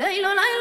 [0.00, 0.59] 来喽来喽